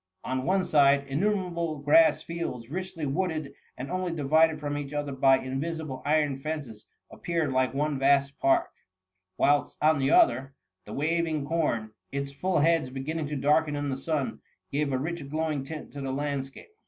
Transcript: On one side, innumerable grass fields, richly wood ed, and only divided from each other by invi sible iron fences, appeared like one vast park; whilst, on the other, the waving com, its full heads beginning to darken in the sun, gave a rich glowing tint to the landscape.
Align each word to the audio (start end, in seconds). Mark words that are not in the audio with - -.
On 0.23 0.45
one 0.45 0.63
side, 0.63 1.05
innumerable 1.05 1.77
grass 1.77 2.23
fields, 2.23 2.71
richly 2.71 3.05
wood 3.05 3.31
ed, 3.31 3.53
and 3.77 3.91
only 3.91 4.11
divided 4.11 4.59
from 4.59 4.75
each 4.75 4.93
other 4.93 5.11
by 5.11 5.37
invi 5.37 5.63
sible 5.79 6.01
iron 6.07 6.39
fences, 6.39 6.87
appeared 7.11 7.51
like 7.51 7.75
one 7.75 7.99
vast 7.99 8.39
park; 8.39 8.71
whilst, 9.37 9.77
on 9.79 9.99
the 9.99 10.09
other, 10.09 10.55
the 10.85 10.93
waving 10.93 11.45
com, 11.47 11.93
its 12.11 12.31
full 12.33 12.61
heads 12.61 12.89
beginning 12.89 13.27
to 13.27 13.35
darken 13.35 13.75
in 13.75 13.89
the 13.89 13.95
sun, 13.97 14.39
gave 14.71 14.91
a 14.91 14.97
rich 14.97 15.29
glowing 15.29 15.63
tint 15.63 15.91
to 15.93 16.01
the 16.01 16.11
landscape. 16.11 16.71